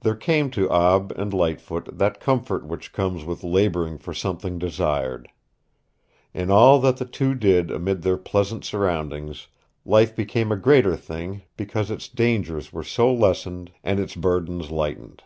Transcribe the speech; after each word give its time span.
There 0.00 0.14
came 0.14 0.50
to 0.52 0.70
Ab 0.70 1.12
and 1.14 1.34
Lightfoot 1.34 1.98
that 1.98 2.18
comfort 2.18 2.64
which 2.64 2.94
comes 2.94 3.26
with 3.26 3.44
laboring 3.44 3.98
for 3.98 4.14
something 4.14 4.58
desired. 4.58 5.28
In 6.32 6.50
all 6.50 6.80
that 6.80 6.96
the 6.96 7.04
two 7.04 7.34
did 7.34 7.70
amid 7.70 8.00
their 8.00 8.16
pleasant 8.16 8.64
surroundings 8.64 9.48
life 9.84 10.16
became 10.16 10.50
a 10.50 10.56
greater 10.56 10.96
thing 10.96 11.42
because 11.58 11.90
its 11.90 12.08
dangers 12.08 12.72
were 12.72 12.82
so 12.82 13.12
lessened 13.12 13.70
and 13.84 14.00
its 14.00 14.14
burdens 14.14 14.70
lightened. 14.70 15.22